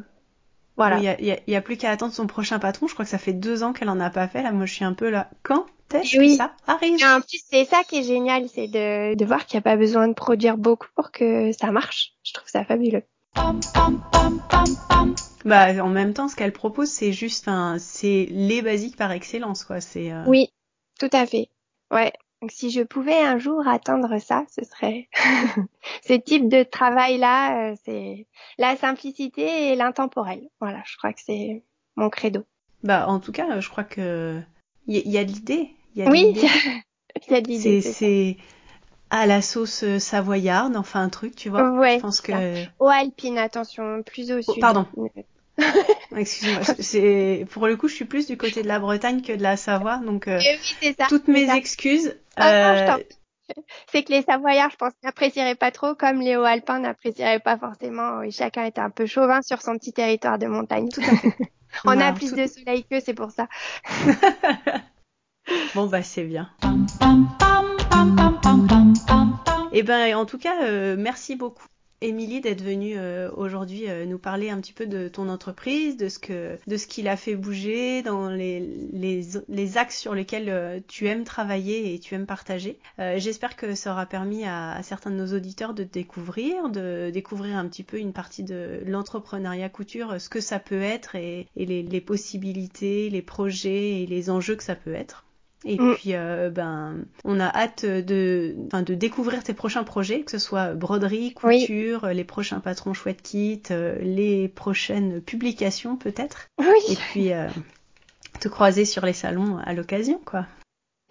[0.76, 0.98] voilà.
[0.98, 2.88] Il y a, y a, plus qu'à attendre son prochain patron.
[2.88, 4.42] Je crois que ça fait deux ans qu'elle en a pas fait.
[4.42, 5.28] Là, moi, je suis un peu là.
[5.42, 5.66] Quand?
[6.00, 9.56] Que ça arrive En plus, c'est ça qui est génial, c'est de, de voir qu'il
[9.56, 12.14] n'y a pas besoin de produire beaucoup pour que ça marche.
[12.24, 13.02] Je trouve ça fabuleux.
[15.44, 19.64] Bah, en même temps, ce qu'elle propose, c'est juste, enfin, c'est les basiques par excellence,
[19.64, 19.80] quoi.
[19.80, 20.12] C'est.
[20.12, 20.52] Euh, oui,
[20.98, 21.48] tout à fait.
[21.90, 22.12] Ouais.
[22.40, 25.08] Donc si je pouvais un jour atteindre ça, ce serait
[26.04, 28.26] ce type de travail-là, euh, c'est
[28.58, 30.48] la simplicité et l'intemporel.
[30.60, 31.62] Voilà, je crois que c'est
[31.94, 32.44] mon credo.
[32.82, 34.42] Bah en tout cas, je crois que
[34.88, 35.70] il y, a de l'idée.
[35.96, 37.80] Oui, il y a de l'idée.
[37.82, 38.36] C'est
[39.10, 41.70] à la sauce euh, savoyarde, enfin un truc, tu vois.
[41.70, 41.96] Ouais.
[41.96, 42.32] Je pense que.
[42.78, 44.60] Au alpine, attention, plus au oh, sud.
[44.60, 44.86] pardon.
[46.16, 49.42] Excuse-moi, c'est pour le coup, je suis plus du côté de la Bretagne que de
[49.42, 50.40] la Savoie, donc euh,
[50.82, 52.16] oui, ça, toutes mes excuses.
[52.36, 52.98] Ah, euh,
[53.92, 58.22] c'est que les Savoyards, je pense, n'apprécieraient pas trop, comme les Hauts-Alpins n'apprécieraient pas forcément.
[58.30, 60.88] chacun était un peu chauvin sur son petit territoire de montagne.
[60.88, 61.36] Tout à fait.
[61.84, 63.48] On a plus de soleil qu'eux, c'est pour ça.
[65.74, 66.50] Bon bah c'est bien.
[69.74, 71.64] Et eh ben en tout cas, euh, merci beaucoup
[72.02, 76.08] Émilie d'être venue euh, aujourd'hui euh, nous parler un petit peu de ton entreprise, de
[76.08, 78.60] ce que de ce qui l'a fait bouger, dans les,
[78.92, 82.78] les, axes sur lesquels tu aimes travailler et tu aimes partager.
[82.98, 87.66] J'espère que ça aura permis à, certains de nos auditeurs de découvrir, de découvrir un
[87.68, 92.00] petit peu une partie de l'entrepreneuriat couture, ce que ça peut être et, et les
[92.00, 95.24] possibilités, les projets et les enjeux que ça peut être.
[95.64, 95.94] Et mm.
[95.94, 100.74] puis, euh, ben, on a hâte de, de découvrir tes prochains projets, que ce soit
[100.74, 106.48] broderie, couture, les prochains patrons chouette kit, euh, les prochaines publications peut-être.
[106.58, 106.92] Oui.
[106.92, 107.48] Et puis, euh,
[108.40, 110.46] te croiser sur les salons à l'occasion, quoi.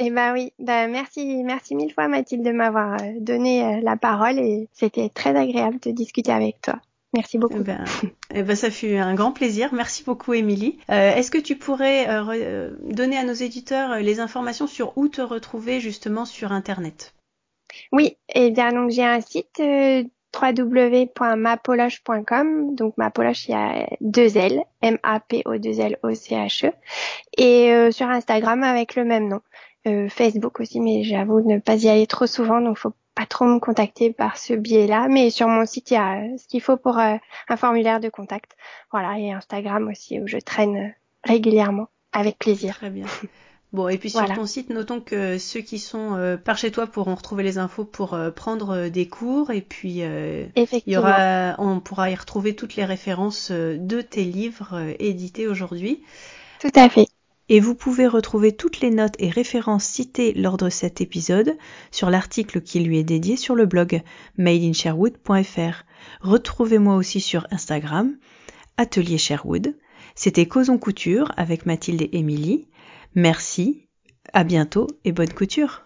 [0.04, 4.68] Eh ben oui, ben merci, merci mille fois Mathilde de m'avoir donné la parole et
[4.74, 6.82] c'était très agréable de discuter avec toi.
[7.14, 7.59] Merci beaucoup.
[7.59, 7.84] Eh ben,
[8.34, 9.74] eh ben, ça fut un grand plaisir.
[9.74, 10.78] Merci beaucoup, Émilie.
[10.89, 14.97] Euh, Est-ce que tu pourrais euh, euh donner à nos éditeurs euh, les informations sur
[14.97, 17.14] où te retrouver justement sur Internet?
[17.91, 20.03] Oui, eh bien donc j'ai un site euh,
[20.34, 22.76] www.mapoloche.com.
[22.76, 26.72] Donc Mapoloche, il y a deux L, M-A-P-O-2-L-O-C-H-E.
[27.38, 29.41] Et euh, sur Instagram avec le même nom.
[30.09, 33.59] Facebook aussi, mais j'avoue ne pas y aller trop souvent, donc faut pas trop me
[33.59, 36.97] contacter par ce biais-là, mais sur mon site, il y a ce qu'il faut pour
[36.97, 37.16] euh,
[37.49, 38.55] un formulaire de contact.
[38.91, 40.93] Voilà, et Instagram aussi, où je traîne
[41.24, 42.76] régulièrement, avec plaisir.
[42.76, 43.05] Très bien.
[43.74, 46.88] Bon, et puis sur ton site, notons que ceux qui sont euh, par chez toi
[46.88, 51.80] pourront retrouver les infos pour euh, prendre des cours, et puis il y aura, on
[51.80, 56.03] pourra y retrouver toutes les références de tes livres édités aujourd'hui.
[56.59, 57.07] Tout à fait
[57.52, 61.58] et vous pouvez retrouver toutes les notes et références citées lors de cet épisode
[61.91, 64.02] sur l'article qui lui est dédié sur le blog
[64.38, 65.84] madeinsherwood.fr.
[66.22, 68.16] Retrouvez-moi aussi sur Instagram,
[68.78, 69.76] Atelier Sherwood.
[70.16, 72.70] C'était Causons Couture avec Mathilde et Émilie.
[73.16, 73.89] Merci,
[74.32, 75.84] à bientôt et bonne couture.